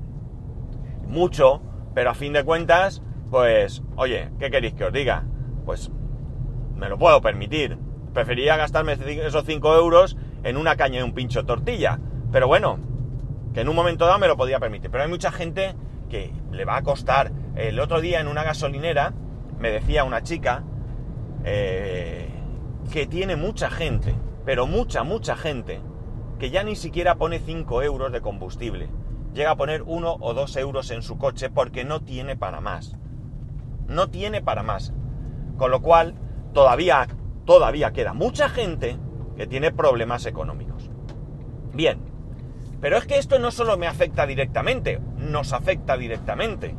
mucho, 1.05 1.63
pero 1.97 2.11
a 2.11 2.15
fin 2.15 2.33
de 2.33 2.45
cuentas, 2.45 3.03
pues, 3.33 3.83
oye, 3.97 4.31
¿qué 4.39 4.53
queréis 4.53 4.75
que 4.75 4.85
os 4.85 4.93
diga? 4.93 5.25
Pues 5.65 5.91
me 6.77 6.89
lo 6.89 6.97
puedo 6.97 7.21
permitir. 7.21 7.77
Preferiría 8.15 8.57
gastarme 8.57 8.93
esos 8.93 9.45
5 9.45 9.75
euros 9.75 10.17
en 10.45 10.57
una 10.57 10.77
caña 10.77 11.01
y 11.01 11.03
un 11.03 11.13
pincho 11.13 11.45
tortilla. 11.45 11.99
Pero 12.31 12.47
bueno, 12.47 12.79
que 13.53 13.61
en 13.61 13.69
un 13.69 13.77
momento 13.77 14.07
dado 14.07 14.19
me 14.19 14.29
lo 14.29 14.37
podía 14.37 14.61
permitir. 14.61 14.91
Pero 14.91 15.03
hay 15.03 15.11
mucha 15.11 15.33
gente 15.33 15.75
que 16.09 16.33
le 16.53 16.65
va 16.65 16.77
a 16.77 16.83
costar. 16.83 17.33
El 17.57 17.81
otro 17.81 18.01
día 18.01 18.21
en 18.21 18.29
una 18.29 18.45
gasolinera 18.45 19.13
me 19.59 19.71
decía 19.71 20.05
una 20.05 20.23
chica 20.23 20.63
eh, 21.45 22.29
que 22.93 23.07
tiene 23.07 23.37
mucha 23.37 23.69
gente, 23.69 24.15
pero 24.45 24.67
mucha, 24.67 25.03
mucha 25.03 25.37
gente, 25.37 25.81
que 26.39 26.51
ya 26.51 26.63
ni 26.63 26.77
siquiera 26.77 27.17
pone 27.17 27.41
5 27.41 27.83
euros 27.83 28.13
de 28.13 28.21
combustible. 28.21 28.89
Llega 29.33 29.51
a 29.51 29.57
poner 29.57 29.83
1 29.83 30.17
o 30.21 30.35
2 30.35 30.57
euros 30.59 30.91
en 30.93 31.03
su 31.03 31.19
coche 31.19 31.51
porque 31.51 31.85
no 31.85 32.01
tiene 32.01 32.37
para 32.37 32.61
más. 32.61 32.97
No 33.89 34.09
tiene 34.09 34.41
para 34.41 34.63
más. 34.63 34.93
Con 35.57 35.73
lo 35.73 35.83
cual, 35.83 36.15
todavía, 36.53 37.09
todavía 37.45 37.93
queda 37.93 38.13
mucha 38.13 38.49
gente 38.49 38.99
que 39.37 39.47
tiene 39.47 39.73
problemas 39.73 40.27
económicos. 40.27 40.91
Bien, 41.73 41.99
pero 42.81 42.97
es 42.97 43.07
que 43.07 43.19
esto 43.19 43.39
no 43.39 43.51
solo 43.51 43.77
me 43.77 43.87
afecta 43.87 44.27
directamente, 44.27 45.01
nos 45.17 45.53
afecta 45.53 45.97
directamente, 45.97 46.75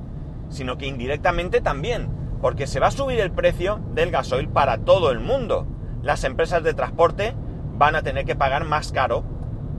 sino 0.49 0.77
que 0.77 0.87
indirectamente 0.87 1.61
también, 1.61 2.09
porque 2.41 2.67
se 2.67 2.79
va 2.79 2.87
a 2.87 2.91
subir 2.91 3.19
el 3.19 3.31
precio 3.31 3.79
del 3.93 4.11
gasoil 4.11 4.47
para 4.47 4.77
todo 4.77 5.11
el 5.11 5.19
mundo. 5.19 5.65
Las 6.01 6.23
empresas 6.23 6.63
de 6.63 6.73
transporte 6.73 7.33
van 7.77 7.95
a 7.95 8.03
tener 8.03 8.25
que 8.25 8.35
pagar 8.35 8.65
más 8.65 8.91
caro 8.91 9.23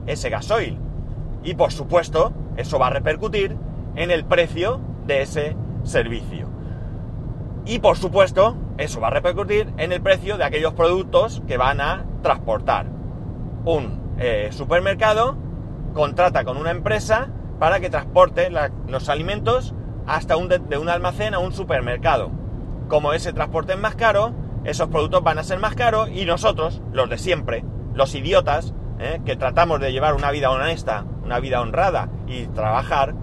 ese 0.06 0.30
gasoil. 0.30 0.78
Y 1.42 1.54
por 1.54 1.72
supuesto, 1.72 2.32
eso 2.56 2.78
va 2.78 2.88
a 2.88 2.90
repercutir 2.90 3.56
en 3.94 4.10
el 4.10 4.24
precio 4.24 4.80
de 5.06 5.22
ese 5.22 5.56
servicio. 5.84 6.48
Y 7.64 7.78
por 7.78 7.96
supuesto, 7.96 8.56
eso 8.78 9.00
va 9.00 9.08
a 9.08 9.10
repercutir 9.10 9.72
en 9.78 9.92
el 9.92 10.00
precio 10.00 10.36
de 10.36 10.44
aquellos 10.44 10.74
productos 10.74 11.42
que 11.46 11.56
van 11.56 11.80
a 11.80 12.04
transportar. 12.22 12.86
Un 13.64 14.14
eh, 14.18 14.48
supermercado 14.52 15.36
contrata 15.94 16.44
con 16.44 16.56
una 16.56 16.70
empresa 16.70 17.28
para 17.58 17.80
que 17.80 17.90
transporte 17.90 18.50
los 18.86 19.08
alimentos 19.08 19.74
hasta 20.06 20.36
un 20.36 20.48
de, 20.48 20.78
un 20.78 20.88
almacén 20.88 21.34
a 21.34 21.38
un 21.38 21.52
supermercado. 21.52 22.30
Como 22.88 23.12
ese 23.12 23.32
transporte 23.32 23.72
es 23.72 23.78
más 23.78 23.96
caro, 23.96 24.34
esos 24.64 24.88
productos 24.88 25.22
van 25.22 25.38
a 25.38 25.44
ser 25.44 25.58
más 25.58 25.74
caros 25.74 26.10
y 26.10 26.24
nosotros, 26.24 26.82
los 26.92 27.08
de 27.08 27.18
siempre, 27.18 27.64
los 27.94 28.14
idiotas, 28.14 28.74
eh, 28.98 29.20
que 29.24 29.36
tratamos 29.36 29.80
de 29.80 29.92
llevar 29.92 30.14
una 30.14 30.30
vida 30.30 30.50
honesta, 30.50 31.04
una 31.24 31.40
vida 31.40 31.60
honrada 31.60 32.08
y 32.26 32.46
trabajar, 32.46 33.14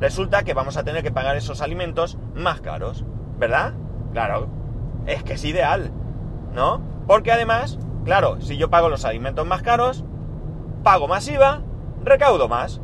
resulta 0.00 0.42
que 0.42 0.54
vamos 0.54 0.76
a 0.76 0.82
tener 0.82 1.02
que 1.02 1.12
pagar 1.12 1.36
esos 1.36 1.60
alimentos 1.60 2.18
más 2.34 2.60
caros, 2.60 3.04
¿verdad? 3.38 3.74
Claro, 4.12 4.63
es 5.06 5.22
que 5.22 5.34
es 5.34 5.44
ideal, 5.44 5.90
¿no? 6.52 6.80
Porque 7.06 7.32
además, 7.32 7.78
claro, 8.04 8.40
si 8.40 8.56
yo 8.56 8.70
pago 8.70 8.88
los 8.88 9.04
alimentos 9.04 9.46
más 9.46 9.62
caros, 9.62 10.04
pago 10.82 11.08
más 11.08 11.26
IVA, 11.28 11.62
recaudo 12.02 12.48
más. 12.48 12.80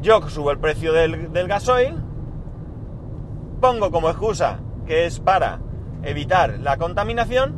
Yo 0.00 0.20
subo 0.28 0.50
el 0.50 0.58
precio 0.58 0.92
del, 0.92 1.32
del 1.32 1.48
gasoil, 1.48 1.96
pongo 3.60 3.90
como 3.90 4.08
excusa 4.08 4.60
que 4.86 5.06
es 5.06 5.20
para 5.20 5.60
evitar 6.02 6.58
la 6.58 6.76
contaminación, 6.76 7.54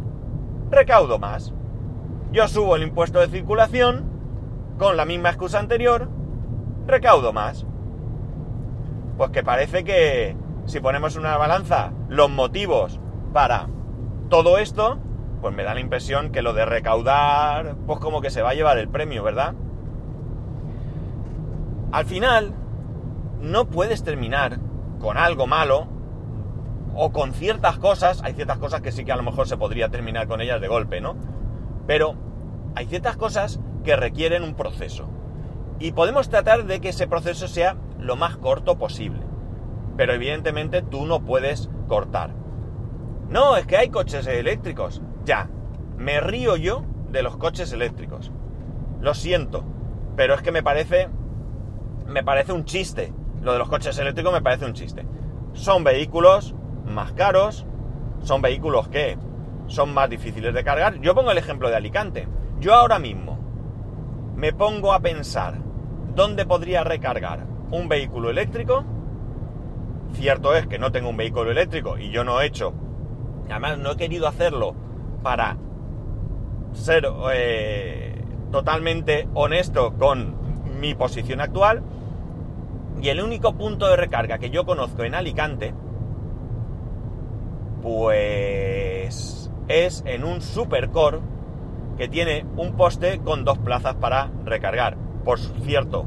recaudo 0.70 1.18
más. 1.18 1.54
Yo 2.32 2.48
subo 2.48 2.76
el 2.76 2.82
impuesto 2.82 3.20
de 3.20 3.28
circulación, 3.28 4.10
con 4.78 4.96
la 4.96 5.04
misma 5.04 5.28
excusa 5.28 5.58
anterior, 5.58 6.08
recaudo 6.86 7.32
más. 7.32 7.66
Pues 9.16 9.30
que 9.30 9.42
parece 9.42 9.84
que 9.84 10.36
si 10.64 10.80
ponemos 10.80 11.16
una 11.16 11.36
balanza 11.36 11.92
los 12.08 12.30
motivos 12.30 13.00
para 13.32 13.68
todo 14.28 14.58
esto, 14.58 14.98
pues 15.40 15.54
me 15.54 15.64
da 15.64 15.74
la 15.74 15.80
impresión 15.80 16.30
que 16.30 16.42
lo 16.42 16.52
de 16.52 16.64
recaudar, 16.64 17.76
pues 17.86 17.98
como 17.98 18.20
que 18.20 18.30
se 18.30 18.42
va 18.42 18.50
a 18.50 18.54
llevar 18.54 18.78
el 18.78 18.88
premio, 18.88 19.22
¿verdad? 19.22 19.54
Al 21.90 22.04
final, 22.06 22.54
no 23.40 23.68
puedes 23.68 24.04
terminar 24.04 24.58
con 25.00 25.18
algo 25.18 25.46
malo 25.46 25.88
o 26.94 27.12
con 27.12 27.32
ciertas 27.32 27.78
cosas, 27.78 28.22
hay 28.22 28.34
ciertas 28.34 28.58
cosas 28.58 28.80
que 28.82 28.92
sí 28.92 29.04
que 29.04 29.12
a 29.12 29.16
lo 29.16 29.22
mejor 29.22 29.48
se 29.48 29.56
podría 29.56 29.88
terminar 29.88 30.28
con 30.28 30.40
ellas 30.40 30.60
de 30.60 30.68
golpe, 30.68 31.00
¿no? 31.00 31.16
Pero 31.86 32.14
hay 32.74 32.86
ciertas 32.86 33.16
cosas 33.16 33.60
que 33.84 33.96
requieren 33.96 34.42
un 34.42 34.54
proceso. 34.54 35.08
Y 35.78 35.92
podemos 35.92 36.28
tratar 36.28 36.64
de 36.64 36.80
que 36.80 36.90
ese 36.90 37.08
proceso 37.08 37.48
sea 37.48 37.76
lo 37.98 38.16
más 38.16 38.36
corto 38.36 38.78
posible. 38.78 39.22
Pero 39.96 40.12
evidentemente 40.12 40.82
tú 40.82 41.06
no 41.06 41.24
puedes 41.24 41.68
cortar. 41.88 42.41
No, 43.32 43.56
es 43.56 43.66
que 43.66 43.78
hay 43.78 43.88
coches 43.88 44.26
eléctricos. 44.26 45.00
Ya, 45.24 45.48
me 45.96 46.20
río 46.20 46.56
yo 46.56 46.84
de 47.10 47.22
los 47.22 47.38
coches 47.38 47.72
eléctricos. 47.72 48.30
Lo 49.00 49.14
siento, 49.14 49.64
pero 50.16 50.34
es 50.34 50.42
que 50.42 50.52
me 50.52 50.62
parece 50.62 51.08
me 52.06 52.22
parece 52.22 52.52
un 52.52 52.66
chiste. 52.66 53.10
Lo 53.40 53.54
de 53.54 53.58
los 53.58 53.70
coches 53.70 53.96
eléctricos 53.98 54.34
me 54.34 54.42
parece 54.42 54.66
un 54.66 54.74
chiste. 54.74 55.06
Son 55.54 55.82
vehículos 55.82 56.54
más 56.84 57.12
caros, 57.12 57.64
son 58.20 58.42
vehículos 58.42 58.88
que 58.88 59.16
son 59.66 59.94
más 59.94 60.10
difíciles 60.10 60.52
de 60.52 60.62
cargar. 60.62 61.00
Yo 61.00 61.14
pongo 61.14 61.30
el 61.30 61.38
ejemplo 61.38 61.70
de 61.70 61.76
Alicante. 61.76 62.28
Yo 62.60 62.74
ahora 62.74 62.98
mismo 62.98 63.38
me 64.36 64.52
pongo 64.52 64.92
a 64.92 65.00
pensar 65.00 65.54
dónde 66.14 66.44
podría 66.44 66.84
recargar 66.84 67.46
un 67.70 67.88
vehículo 67.88 68.28
eléctrico. 68.28 68.84
Cierto 70.12 70.54
es 70.54 70.66
que 70.66 70.78
no 70.78 70.92
tengo 70.92 71.08
un 71.08 71.16
vehículo 71.16 71.50
eléctrico 71.50 71.96
y 71.96 72.10
yo 72.10 72.24
no 72.24 72.38
he 72.42 72.46
hecho, 72.46 72.74
además 73.50 73.78
no 73.78 73.92
he 73.92 73.96
querido 73.96 74.26
hacerlo 74.26 74.74
para 75.22 75.56
ser 76.72 77.06
eh, 77.32 78.22
totalmente 78.50 79.28
honesto 79.34 79.94
con 79.94 80.34
mi 80.80 80.94
posición 80.94 81.40
actual. 81.40 81.82
Y 83.00 83.08
el 83.08 83.20
único 83.20 83.54
punto 83.54 83.88
de 83.88 83.96
recarga 83.96 84.38
que 84.38 84.50
yo 84.50 84.64
conozco 84.64 85.02
en 85.02 85.14
Alicante, 85.14 85.74
pues 87.82 89.50
es 89.68 90.02
en 90.06 90.24
un 90.24 90.40
Supercore 90.40 91.18
que 91.96 92.08
tiene 92.08 92.46
un 92.56 92.76
poste 92.76 93.18
con 93.20 93.44
dos 93.44 93.58
plazas 93.58 93.94
para 93.96 94.30
recargar. 94.44 94.96
Por 95.24 95.38
cierto, 95.38 96.06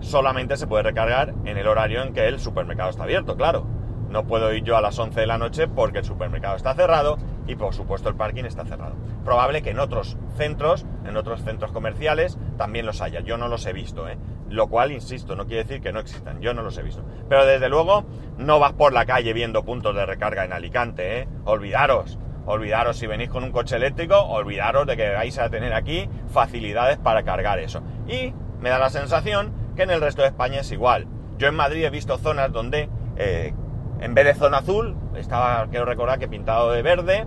solamente 0.00 0.56
se 0.56 0.66
puede 0.66 0.82
recargar 0.82 1.34
en 1.44 1.56
el 1.56 1.66
horario 1.66 2.02
en 2.02 2.12
que 2.12 2.26
el 2.26 2.40
supermercado 2.40 2.90
está 2.90 3.04
abierto, 3.04 3.36
claro. 3.36 3.73
No 4.14 4.28
puedo 4.28 4.52
ir 4.54 4.62
yo 4.62 4.76
a 4.76 4.80
las 4.80 4.96
11 4.96 5.18
de 5.18 5.26
la 5.26 5.38
noche 5.38 5.66
porque 5.66 5.98
el 5.98 6.04
supermercado 6.04 6.54
está 6.54 6.72
cerrado 6.76 7.18
y 7.48 7.56
por 7.56 7.74
supuesto 7.74 8.08
el 8.08 8.14
parking 8.14 8.44
está 8.44 8.64
cerrado. 8.64 8.94
Probable 9.24 9.60
que 9.60 9.70
en 9.70 9.80
otros 9.80 10.16
centros, 10.36 10.86
en 11.04 11.16
otros 11.16 11.42
centros 11.42 11.72
comerciales, 11.72 12.38
también 12.56 12.86
los 12.86 13.00
haya. 13.00 13.18
Yo 13.22 13.38
no 13.38 13.48
los 13.48 13.66
he 13.66 13.72
visto, 13.72 14.08
¿eh? 14.08 14.16
Lo 14.48 14.68
cual, 14.68 14.92
insisto, 14.92 15.34
no 15.34 15.48
quiere 15.48 15.64
decir 15.64 15.82
que 15.82 15.92
no 15.92 15.98
existan. 15.98 16.40
Yo 16.40 16.54
no 16.54 16.62
los 16.62 16.78
he 16.78 16.84
visto. 16.84 17.02
Pero 17.28 17.44
desde 17.44 17.68
luego 17.68 18.04
no 18.38 18.60
vas 18.60 18.74
por 18.74 18.92
la 18.92 19.04
calle 19.04 19.32
viendo 19.32 19.64
puntos 19.64 19.96
de 19.96 20.06
recarga 20.06 20.44
en 20.44 20.52
Alicante, 20.52 21.18
¿eh? 21.18 21.28
Olvidaros. 21.44 22.16
Olvidaros, 22.46 22.96
si 22.96 23.08
venís 23.08 23.30
con 23.30 23.42
un 23.42 23.50
coche 23.50 23.74
eléctrico, 23.74 24.16
olvidaros 24.20 24.86
de 24.86 24.96
que 24.96 25.10
vais 25.10 25.36
a 25.40 25.50
tener 25.50 25.74
aquí 25.74 26.08
facilidades 26.28 26.98
para 26.98 27.24
cargar 27.24 27.58
eso. 27.58 27.82
Y 28.06 28.32
me 28.60 28.70
da 28.70 28.78
la 28.78 28.90
sensación 28.90 29.52
que 29.74 29.82
en 29.82 29.90
el 29.90 30.00
resto 30.00 30.22
de 30.22 30.28
España 30.28 30.60
es 30.60 30.70
igual. 30.70 31.08
Yo 31.36 31.48
en 31.48 31.56
Madrid 31.56 31.82
he 31.82 31.90
visto 31.90 32.16
zonas 32.16 32.52
donde 32.52 32.88
eh, 33.16 33.54
en 34.00 34.14
vez 34.14 34.24
de 34.24 34.34
zona 34.34 34.58
azul, 34.58 34.96
estaba, 35.16 35.66
quiero 35.68 35.84
recordar 35.84 36.18
que 36.18 36.28
pintado 36.28 36.72
de 36.72 36.82
verde, 36.82 37.26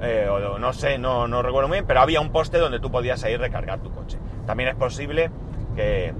eh, 0.00 0.28
o 0.28 0.58
no 0.58 0.72
sé, 0.72 0.98
no, 0.98 1.26
no 1.28 1.42
recuerdo 1.42 1.68
muy 1.68 1.76
bien, 1.76 1.86
pero 1.86 2.00
había 2.00 2.20
un 2.20 2.30
poste 2.30 2.58
donde 2.58 2.80
tú 2.80 2.90
podías 2.90 3.24
ir 3.24 3.40
recargar 3.40 3.80
tu 3.80 3.90
coche. 3.90 4.18
También 4.46 4.68
es 4.68 4.74
posible 4.74 5.30
que 5.74 6.14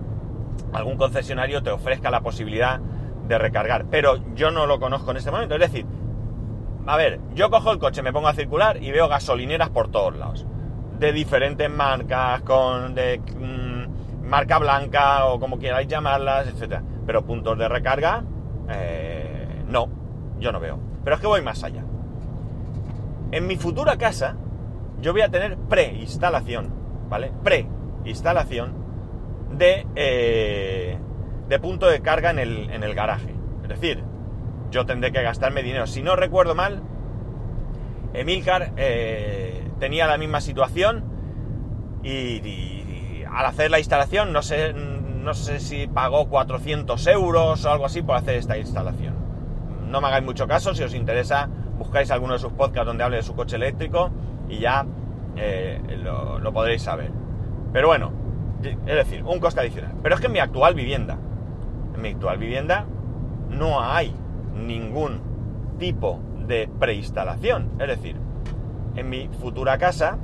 algún 0.72 0.96
concesionario 0.96 1.62
te 1.62 1.70
ofrezca 1.70 2.10
la 2.10 2.20
posibilidad 2.20 2.80
de 3.28 3.38
recargar, 3.38 3.86
pero 3.90 4.18
yo 4.34 4.50
no 4.50 4.66
lo 4.66 4.78
conozco 4.78 5.10
en 5.10 5.16
este 5.18 5.30
momento. 5.30 5.54
Es 5.54 5.60
decir, 5.60 5.86
a 6.86 6.96
ver, 6.96 7.20
yo 7.34 7.50
cojo 7.50 7.72
el 7.72 7.78
coche, 7.78 8.02
me 8.02 8.12
pongo 8.12 8.28
a 8.28 8.34
circular 8.34 8.82
y 8.82 8.90
veo 8.90 9.08
gasolineras 9.08 9.70
por 9.70 9.90
todos 9.90 10.16
lados, 10.16 10.46
de 10.98 11.12
diferentes 11.12 11.70
marcas, 11.70 12.42
con 12.42 12.94
de 12.94 13.18
mm, 13.18 14.24
marca 14.26 14.58
blanca 14.58 15.26
o 15.26 15.40
como 15.40 15.58
queráis 15.58 15.88
llamarlas, 15.88 16.48
etcétera. 16.48 16.82
Pero 17.06 17.24
puntos 17.24 17.58
de 17.58 17.68
recarga, 17.68 18.22
eh, 18.68 19.13
yo 20.44 20.52
no 20.52 20.60
veo. 20.60 20.78
Pero 21.02 21.16
es 21.16 21.20
que 21.20 21.26
voy 21.26 21.42
más 21.42 21.64
allá. 21.64 21.82
En 23.32 23.46
mi 23.46 23.56
futura 23.56 23.96
casa, 23.96 24.36
yo 25.00 25.12
voy 25.12 25.22
a 25.22 25.30
tener 25.30 25.56
preinstalación, 25.56 26.70
¿vale? 27.08 27.32
Preinstalación 27.42 28.72
de, 29.56 29.86
eh, 29.96 30.98
de 31.48 31.58
punto 31.58 31.86
de 31.86 32.00
carga 32.00 32.30
en 32.30 32.38
el, 32.38 32.70
en 32.70 32.82
el 32.84 32.94
garaje. 32.94 33.34
Es 33.62 33.68
decir, 33.68 34.04
yo 34.70 34.84
tendré 34.86 35.10
que 35.12 35.22
gastarme 35.22 35.62
dinero. 35.62 35.86
Si 35.86 36.02
no 36.02 36.14
recuerdo 36.14 36.54
mal, 36.54 36.82
Emilcar 38.12 38.72
eh, 38.76 39.66
tenía 39.80 40.06
la 40.06 40.18
misma 40.18 40.40
situación 40.40 41.04
y, 42.02 42.10
y- 42.46 43.24
al 43.34 43.46
hacer 43.46 43.70
la 43.70 43.78
instalación, 43.80 44.32
no 44.32 44.42
sé, 44.42 44.72
no 44.74 45.34
sé 45.34 45.58
si 45.58 45.88
pagó 45.88 46.28
400 46.28 47.04
euros 47.08 47.64
o 47.64 47.70
algo 47.72 47.86
así 47.86 48.02
por 48.02 48.14
hacer 48.16 48.36
esta 48.36 48.56
instalación. 48.58 49.13
No 49.94 50.00
me 50.00 50.08
hagáis 50.08 50.24
mucho 50.24 50.48
caso, 50.48 50.74
si 50.74 50.82
os 50.82 50.92
interesa, 50.92 51.48
buscáis 51.78 52.10
alguno 52.10 52.32
de 52.32 52.40
sus 52.40 52.52
podcasts 52.52 52.84
donde 52.84 53.04
hable 53.04 53.18
de 53.18 53.22
su 53.22 53.36
coche 53.36 53.54
eléctrico 53.54 54.10
y 54.48 54.58
ya 54.58 54.84
eh, 55.36 55.80
lo, 56.02 56.52
podréis 56.52 56.82
saber. 56.82 57.12
Pero 57.72 57.86
bueno, 57.86 58.10
es 58.60 58.96
decir, 58.96 59.22
un 59.22 59.38
coste 59.38 59.60
adicional. 59.60 59.92
Pero 60.02 60.16
es 60.16 60.20
que 60.20 60.26
en 60.26 60.32
mi 60.32 60.40
actual 60.40 60.74
vivienda, 60.74 61.16
en 61.94 62.02
mi 62.02 62.08
actual 62.08 62.38
vivienda 62.38 62.86
no 63.50 63.84
hay 63.84 64.12
ningún 64.52 65.20
tipo 65.78 66.18
de 66.44 66.68
preinstalación. 66.80 67.70
Es 67.78 67.86
decir, 67.86 68.16
en 68.96 69.08
mi 69.08 69.28
futura 69.28 69.78
casa, 69.78 70.18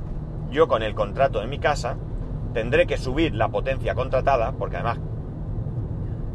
yo 0.51 0.67
con 0.67 0.83
el 0.83 0.95
contrato 0.95 1.39
de 1.39 1.47
mi 1.47 1.59
casa, 1.59 1.95
tendré 2.53 2.87
que 2.87 2.97
subir 2.97 3.33
la 3.35 3.47
potencia 3.47 3.95
contratada, 3.95 4.51
porque 4.51 4.75
además 4.75 4.99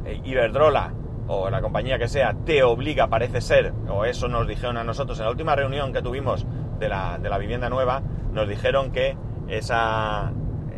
eh, 0.06 0.22
Iberdrola 0.24 0.94
o 1.28 1.50
la 1.50 1.60
compañía 1.60 1.98
que 1.98 2.08
sea 2.08 2.34
te 2.44 2.62
obliga, 2.62 3.08
parece 3.08 3.40
ser, 3.40 3.72
o 3.88 4.04
eso 4.04 4.28
nos 4.28 4.46
dijeron 4.46 4.76
a 4.76 4.84
nosotros 4.84 5.18
en 5.18 5.24
la 5.24 5.30
última 5.30 5.54
reunión 5.54 5.92
que 5.92 6.02
tuvimos 6.02 6.46
de 6.78 6.88
la, 6.88 7.18
de 7.18 7.28
la 7.28 7.38
vivienda 7.38 7.68
nueva, 7.68 8.02
nos 8.32 8.48
dijeron 8.48 8.92
que 8.92 9.16
esa, 9.48 10.32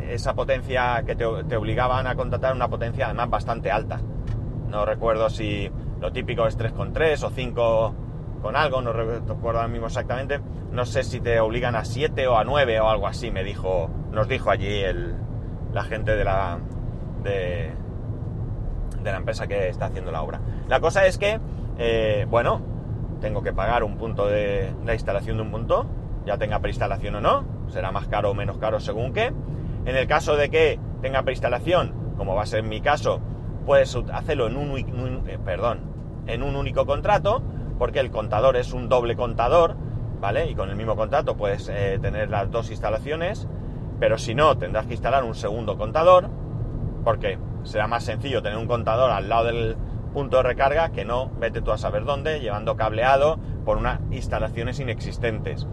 esa 0.08 0.34
potencia 0.34 1.02
que 1.04 1.14
te, 1.14 1.24
obligaban 1.24 2.06
a 2.06 2.14
contratar 2.14 2.54
una 2.54 2.68
potencia 2.68 3.06
además 3.06 3.30
bastante 3.30 3.70
alta. 3.70 4.00
No 4.68 4.84
recuerdo 4.84 5.30
si 5.30 5.70
lo 6.00 6.12
típico 6.12 6.46
es 6.46 6.58
3,3 6.58 7.22
o 7.24 7.30
5 7.30 7.94
con 8.42 8.56
algo, 8.56 8.80
no 8.80 8.92
recuerdo 8.92 9.60
ahora 9.60 9.68
mismo 9.68 9.86
exactamente. 9.86 10.40
No 10.70 10.84
sé 10.84 11.02
si 11.02 11.20
te 11.20 11.40
obligan 11.40 11.74
a 11.76 11.84
7 11.84 12.26
o 12.28 12.36
a 12.36 12.44
9 12.44 12.80
o 12.80 12.88
algo 12.88 13.06
así, 13.06 13.30
me 13.30 13.42
dijo, 13.42 13.90
nos 14.12 14.28
dijo 14.28 14.50
allí 14.50 14.80
el, 14.80 15.14
la 15.72 15.84
gente 15.84 16.14
de 16.14 16.24
la, 16.24 16.58
de, 17.22 17.72
de 19.02 19.10
la 19.10 19.18
empresa 19.18 19.46
que 19.46 19.68
está 19.68 19.86
haciendo 19.86 20.10
la 20.10 20.22
obra. 20.22 20.40
La 20.68 20.80
cosa 20.80 21.06
es 21.06 21.18
que, 21.18 21.40
eh, 21.78 22.26
bueno, 22.28 22.60
tengo 23.20 23.42
que 23.42 23.52
pagar 23.52 23.84
un 23.84 23.96
punto 23.96 24.26
de 24.26 24.72
la 24.84 24.94
instalación 24.94 25.36
de 25.36 25.42
un 25.42 25.50
punto, 25.50 25.86
ya 26.26 26.38
tenga 26.38 26.58
preinstalación 26.60 27.14
o 27.16 27.20
no, 27.20 27.44
será 27.68 27.90
más 27.90 28.06
caro 28.08 28.30
o 28.30 28.34
menos 28.34 28.58
caro 28.58 28.80
según 28.80 29.12
qué. 29.12 29.32
En 29.86 29.96
el 29.96 30.06
caso 30.06 30.36
de 30.36 30.50
que 30.50 30.78
tenga 31.00 31.22
preinstalación, 31.22 31.94
como 32.16 32.34
va 32.34 32.42
a 32.42 32.46
ser 32.46 32.62
mi 32.62 32.80
caso, 32.80 33.20
puedes 33.64 33.96
hacerlo 34.12 34.46
en 34.46 34.56
un- 34.56 35.24
eh, 35.28 35.38
perdón, 35.44 35.80
en 36.26 36.42
un 36.42 36.56
único 36.56 36.86
contrato, 36.86 37.42
porque 37.78 38.00
el 38.00 38.10
contador 38.10 38.56
es 38.56 38.72
un 38.72 38.88
doble 38.88 39.16
contador, 39.16 39.76
¿vale? 40.20 40.50
Y 40.50 40.54
con 40.54 40.68
el 40.68 40.76
mismo 40.76 40.96
contrato 40.96 41.36
puedes 41.36 41.68
eh, 41.68 41.98
tener 42.02 42.28
las 42.28 42.50
dos 42.50 42.70
instalaciones, 42.70 43.46
pero 44.00 44.18
si 44.18 44.34
no, 44.34 44.58
tendrás 44.58 44.86
que 44.86 44.94
instalar 44.94 45.24
un 45.24 45.34
segundo 45.34 45.78
contador, 45.78 46.28
porque 47.04 47.38
será 47.68 47.86
más 47.86 48.04
sencillo 48.04 48.42
tener 48.42 48.58
un 48.58 48.66
contador 48.66 49.10
al 49.10 49.28
lado 49.28 49.44
del 49.44 49.76
punto 50.12 50.38
de 50.38 50.42
recarga 50.42 50.90
que 50.90 51.04
no, 51.04 51.30
vete 51.38 51.60
tú 51.60 51.70
a 51.70 51.78
saber 51.78 52.04
dónde, 52.04 52.40
llevando 52.40 52.76
cableado 52.76 53.38
por 53.64 53.76
unas 53.76 54.00
instalaciones 54.10 54.80
inexistentes. 54.80 55.66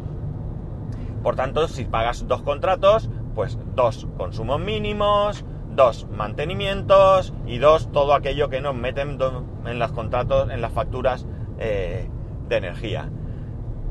Por 1.24 1.36
tanto, 1.36 1.68
si 1.68 1.86
pagas 1.86 2.28
dos 2.28 2.42
contratos, 2.42 3.10
pues 3.34 3.58
dos 3.76 4.08
consumos 4.18 4.60
mínimos, 4.60 5.46
dos 5.72 6.08
mantenimientos 6.12 7.34
y 7.48 7.58
dos 7.58 7.92
todo 7.92 8.14
aquello 8.14 8.50
que 8.50 8.62
nos 8.62 8.76
meten 8.76 9.18
en 9.66 9.80
los 9.80 9.92
contratos, 9.94 10.50
en 10.52 10.62
las 10.62 10.74
facturas 10.74 11.26
eh, 11.58 12.10
de 12.48 12.58
energía. 12.58 13.10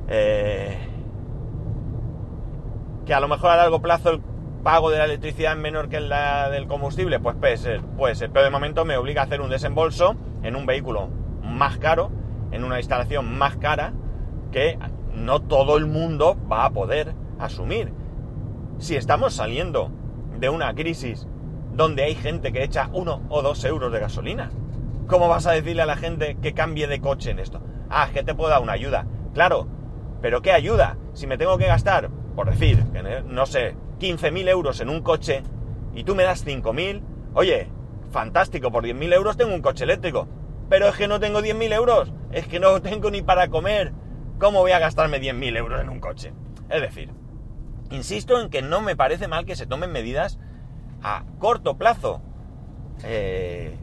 Eh, 0.09 0.79
que 3.07 3.15
a 3.15 3.21
lo 3.21 3.29
mejor 3.29 3.51
a 3.51 3.57
largo 3.57 3.81
plazo 3.81 4.11
el 4.11 4.21
pago 4.64 4.90
de 4.90 4.99
la 4.99 5.04
electricidad 5.04 5.52
es 5.52 5.59
menor 5.59 5.90
que 5.90 6.00
la 6.00 6.49
del 6.49 6.66
combustible, 6.66 7.21
pues 7.21 7.37
puede 7.37 7.59
ser, 7.59 7.83
puede 7.83 8.14
ser. 8.14 8.30
Pero 8.30 8.47
de 8.47 8.50
momento 8.50 8.85
me 8.87 8.96
obliga 8.96 9.20
a 9.20 9.27
hacer 9.27 9.42
un 9.42 9.50
desembolso 9.50 10.16
en 10.42 10.57
un 10.57 10.64
vehículo 10.64 11.11
más 11.42 11.77
caro, 11.77 12.11
en 12.50 12.64
una 12.64 12.79
instalación 12.79 13.37
más 13.37 13.57
cara, 13.59 13.92
que 14.50 14.79
no 15.12 15.42
todo 15.42 15.77
el 15.77 15.87
mundo 15.87 16.37
va 16.50 16.64
a 16.64 16.70
poder 16.70 17.14
asumir. 17.38 17.92
Si 18.79 18.96
estamos 18.96 19.35
saliendo 19.35 19.90
de 20.40 20.48
una 20.48 20.74
crisis 20.74 21.29
donde 21.74 22.05
hay 22.05 22.14
gente 22.14 22.50
que 22.50 22.64
echa 22.64 22.88
uno 22.92 23.22
o 23.29 23.42
dos 23.42 23.62
euros 23.64 23.92
de 23.92 24.00
gasolina, 24.00 24.50
¿cómo 25.07 25.29
vas 25.29 25.46
a 25.46 25.53
decirle 25.53 25.83
a 25.83 25.87
la 25.87 25.96
gente 25.96 26.38
que 26.40 26.55
cambie 26.55 26.87
de 26.87 27.00
coche 27.00 27.31
en 27.31 27.38
esto? 27.38 27.61
Ah, 27.90 28.07
es 28.07 28.12
que 28.12 28.24
te 28.24 28.35
puedo 28.35 28.50
dar 28.50 28.62
una 28.62 28.72
ayuda. 28.72 29.07
Claro, 29.35 29.68
pero 30.22 30.40
¿qué 30.40 30.53
ayuda? 30.53 30.96
Si 31.12 31.27
me 31.27 31.37
tengo 31.37 31.59
que 31.59 31.66
gastar, 31.66 32.09
por 32.35 32.48
decir, 32.48 32.83
no 33.27 33.44
sé, 33.44 33.77
15.000 34.05 34.49
euros 34.51 34.81
en 34.81 34.90
un 34.90 35.01
coche 35.01 35.43
y 35.95 36.05
tú 36.05 36.14
me 36.14 36.25
das 36.25 36.47
5.000, 36.47 37.01
oye, 37.33 37.69
fantástico, 38.11 38.71
por 38.71 38.85
10.000 38.85 39.14
euros 39.14 39.38
tengo 39.38 39.55
un 39.55 39.62
coche 39.62 39.85
eléctrico. 39.85 40.29
Pero 40.69 40.88
es 40.88 40.97
que 40.97 41.09
no 41.09 41.21
tengo 41.21 41.40
10.000 41.40 41.73
euros, 41.73 42.12
es 42.31 42.47
que 42.47 42.61
no 42.61 42.83
tengo 42.83 43.11
ni 43.11 43.23
para 43.23 43.49
comer. 43.49 43.93
¿Cómo 44.38 44.61
voy 44.61 44.73
a 44.73 44.79
gastarme 44.79 45.23
10.000 45.23 45.57
euros 45.57 45.81
en 45.81 45.88
un 45.88 46.01
coche? 46.01 46.35
Es 46.69 46.83
decir, 46.83 47.11
insisto 47.90 48.38
en 48.43 48.51
que 48.51 48.61
no 48.61 48.83
me 48.83 48.95
parece 48.95 49.27
mal 49.27 49.47
que 49.47 49.57
se 49.57 49.67
tomen 49.67 49.90
medidas 49.90 50.38
a 51.03 51.25
corto 51.38 51.79
plazo. 51.79 52.21
Eh, 53.05 53.75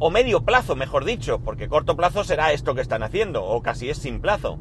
o 0.00 0.10
medio 0.10 0.44
plazo, 0.44 0.74
mejor 0.74 1.04
dicho, 1.04 1.38
porque 1.38 1.68
corto 1.68 1.96
plazo 1.96 2.24
será 2.24 2.52
esto 2.52 2.74
que 2.74 2.80
están 2.80 3.04
haciendo, 3.04 3.44
o 3.44 3.62
casi 3.62 3.90
es 3.90 3.98
sin 3.98 4.20
plazo. 4.20 4.58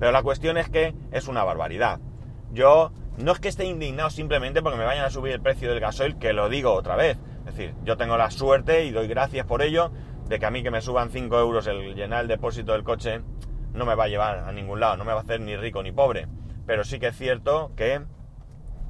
Pero 0.00 0.10
la 0.10 0.24
cuestión 0.24 0.56
es 0.56 0.68
que 0.68 0.94
es 1.12 1.28
una 1.28 1.44
barbaridad. 1.44 2.00
Yo 2.52 2.92
no 3.18 3.32
es 3.32 3.38
que 3.38 3.48
esté 3.48 3.64
indignado 3.64 4.10
simplemente 4.10 4.62
porque 4.62 4.78
me 4.78 4.84
vayan 4.84 5.04
a 5.04 5.10
subir 5.10 5.32
el 5.32 5.40
precio 5.40 5.70
del 5.70 5.80
gasoil, 5.80 6.18
que 6.18 6.32
lo 6.32 6.48
digo 6.48 6.72
otra 6.72 6.96
vez. 6.96 7.18
Es 7.46 7.56
decir, 7.56 7.74
yo 7.84 7.96
tengo 7.96 8.16
la 8.16 8.30
suerte 8.30 8.84
y 8.84 8.90
doy 8.90 9.06
gracias 9.06 9.46
por 9.46 9.62
ello 9.62 9.92
de 10.28 10.38
que 10.38 10.46
a 10.46 10.50
mí 10.50 10.62
que 10.62 10.70
me 10.70 10.80
suban 10.80 11.10
5 11.10 11.38
euros 11.38 11.66
el 11.66 11.94
llenar 11.94 12.22
el 12.22 12.28
depósito 12.28 12.72
del 12.72 12.82
coche 12.82 13.20
no 13.72 13.84
me 13.84 13.94
va 13.94 14.04
a 14.04 14.08
llevar 14.08 14.38
a 14.38 14.52
ningún 14.52 14.80
lado, 14.80 14.96
no 14.96 15.04
me 15.04 15.12
va 15.12 15.18
a 15.18 15.22
hacer 15.22 15.40
ni 15.40 15.56
rico 15.56 15.82
ni 15.82 15.92
pobre. 15.92 16.28
Pero 16.66 16.84
sí 16.84 16.98
que 16.98 17.08
es 17.08 17.16
cierto 17.16 17.72
que 17.76 18.00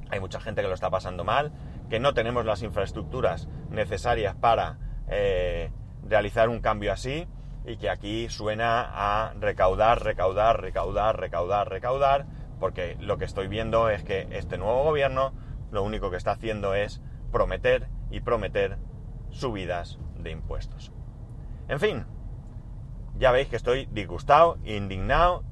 hay 0.09 0.19
mucha 0.19 0.39
gente 0.39 0.61
que 0.61 0.67
lo 0.67 0.73
está 0.73 0.89
pasando 0.89 1.23
mal, 1.23 1.51
que 1.89 1.99
no 1.99 2.13
tenemos 2.13 2.45
las 2.45 2.63
infraestructuras 2.63 3.47
necesarias 3.69 4.35
para 4.35 4.77
eh, 5.09 5.71
realizar 6.07 6.49
un 6.49 6.61
cambio 6.61 6.93
así 6.93 7.27
y 7.65 7.77
que 7.77 7.89
aquí 7.89 8.29
suena 8.29 8.81
a 8.93 9.33
recaudar, 9.33 10.03
recaudar, 10.03 10.61
recaudar, 10.61 11.19
recaudar, 11.19 11.69
recaudar, 11.69 12.25
porque 12.65 12.97
lo 12.99 13.19
que 13.19 13.25
estoy 13.25 13.47
viendo 13.47 13.91
es 13.91 14.01
que 14.03 14.27
este 14.31 14.57
nuevo 14.57 14.85
gobierno 14.85 15.33
lo 15.69 15.83
único 15.83 16.09
que 16.09 16.17
está 16.17 16.31
haciendo 16.31 16.73
es 16.73 16.99
prometer 17.31 17.85
y 18.09 18.21
prometer 18.21 18.79
subidas 19.29 19.99
de 20.17 20.31
impuestos. 20.31 20.91
En 21.67 21.79
fin, 21.79 22.03
ya 23.19 23.31
veis 23.31 23.49
que 23.49 23.55
estoy 23.55 23.87
disgustado, 23.91 24.57
indignado, 24.65 25.43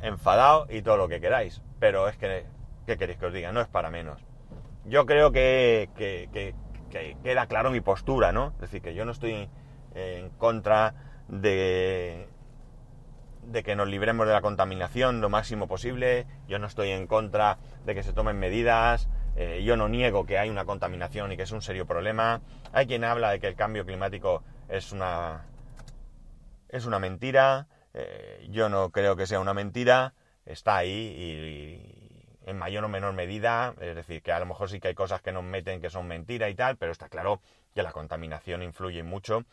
enfadado 0.00 0.66
y 0.70 0.80
todo 0.80 0.96
lo 0.96 1.06
que 1.06 1.20
queráis, 1.20 1.60
pero 1.80 2.08
es 2.08 2.16
que, 2.16 2.46
¿qué 2.86 2.96
queréis 2.96 3.18
que 3.18 3.26
os 3.26 3.34
diga? 3.34 3.52
No 3.52 3.60
es 3.60 3.68
para 3.68 3.90
menos. 3.90 4.24
Yo 4.86 5.04
creo 5.04 5.32
que, 5.32 5.90
que- 5.98 6.30
que- 6.32 6.54
que 6.88 7.14
queda 7.22 7.46
claro 7.46 7.72
mi 7.72 7.82
postura, 7.82 8.32
¿no? 8.32 8.52
Es 8.54 8.60
decir, 8.60 8.80
que 8.80 8.94
yo 8.94 9.04
no 9.04 9.12
estoy 9.12 9.50
en 9.94 10.30
contra 10.38 10.94
de, 11.28 12.26
de 13.46 13.62
que 13.62 13.76
nos 13.76 13.88
libremos 13.88 14.26
de 14.26 14.32
la 14.32 14.40
contaminación 14.40 15.20
lo 15.20 15.28
máximo 15.28 15.68
posible, 15.68 16.26
yo 16.48 16.58
no 16.58 16.66
estoy 16.66 16.90
en 16.90 17.06
contra 17.06 17.58
de 17.84 17.94
que 17.94 18.02
se 18.02 18.12
tomen 18.12 18.38
medidas, 18.38 19.08
eh, 19.36 19.62
yo 19.64 19.76
no 19.76 19.88
niego 19.88 20.26
que 20.26 20.38
hay 20.38 20.50
una 20.50 20.64
contaminación 20.64 21.32
y 21.32 21.36
que 21.36 21.42
es 21.42 21.52
un 21.52 21.62
serio 21.62 21.86
problema. 21.86 22.40
Hay 22.72 22.86
quien 22.86 23.04
habla 23.04 23.30
de 23.30 23.40
que 23.40 23.46
el 23.46 23.56
cambio 23.56 23.84
climático 23.84 24.42
es 24.68 24.92
una, 24.92 25.46
es 26.68 26.86
una 26.86 26.98
mentira, 26.98 27.66
eh, 27.92 28.46
yo 28.50 28.68
no 28.68 28.90
creo 28.90 29.16
que 29.16 29.26
sea 29.26 29.40
una 29.40 29.54
mentira, 29.54 30.14
está 30.46 30.76
ahí 30.76 30.90
y, 30.90 32.44
y 32.44 32.50
en 32.50 32.58
mayor 32.58 32.84
o 32.84 32.88
menor 32.88 33.14
medida, 33.14 33.74
es 33.80 33.96
decir, 33.96 34.22
que 34.22 34.32
a 34.32 34.38
lo 34.38 34.46
mejor 34.46 34.68
sí 34.68 34.80
que 34.80 34.88
hay 34.88 34.94
cosas 34.94 35.22
que 35.22 35.32
nos 35.32 35.44
meten 35.44 35.80
que 35.80 35.90
son 35.90 36.06
mentira 36.06 36.48
y 36.48 36.54
tal, 36.54 36.76
pero 36.76 36.92
está 36.92 37.08
claro 37.08 37.40
que 37.74 37.82
la 37.82 37.92
contaminación 37.92 38.62
influye 38.62 39.02
mucho 39.02 39.44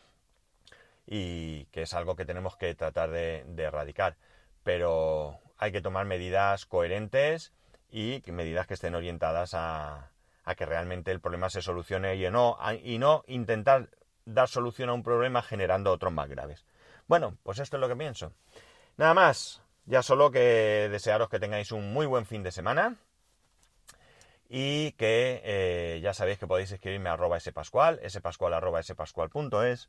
y 1.06 1.64
que 1.66 1.82
es 1.82 1.94
algo 1.94 2.16
que 2.16 2.24
tenemos 2.24 2.56
que 2.56 2.74
tratar 2.74 3.10
de, 3.10 3.44
erradicar. 3.56 4.16
Pero 4.62 5.40
hay 5.58 5.72
que 5.72 5.80
tomar 5.80 6.06
medidas 6.06 6.66
coherentes 6.66 7.52
y 7.90 8.22
medidas 8.26 8.66
que 8.66 8.74
estén 8.74 8.94
orientadas 8.94 9.54
a, 9.54 10.10
a 10.44 10.54
que 10.54 10.66
realmente 10.66 11.10
el 11.10 11.20
problema 11.20 11.50
se 11.50 11.62
solucione 11.62 12.16
y 12.16 12.30
no, 12.30 12.56
a- 12.60 12.74
y 12.74 12.98
no 12.98 13.24
intentar 13.26 13.90
dar 14.24 14.48
solución 14.48 14.88
a 14.88 14.92
un 14.94 15.02
problema 15.02 15.42
generando 15.42 15.90
otros 15.92 16.12
más 16.12 16.28
graves. 16.28 16.64
Bueno, 17.08 17.36
pues 17.42 17.58
esto 17.58 17.76
es 17.76 17.80
lo 17.80 17.88
que 17.88 17.96
pienso. 17.96 18.32
Nada 18.96 19.14
más, 19.14 19.62
ya 19.86 20.02
solo 20.02 20.30
que 20.30 20.88
desearos 20.90 21.28
que 21.28 21.40
tengáis 21.40 21.72
un 21.72 21.92
muy 21.92 22.06
buen 22.06 22.26
fin 22.26 22.42
de 22.42 22.52
semana 22.52 22.96
y 24.48 24.92
que 24.92 25.40
eh, 25.44 26.00
ya 26.02 26.14
sabéis 26.14 26.38
que 26.38 26.46
podéis 26.46 26.70
escribirme 26.72 27.08
a 27.08 27.14
arroba 27.14 27.40
spascual, 27.40 28.00
spascual 28.08 28.54
arroba 28.54 28.82
spascual.es. 28.82 29.88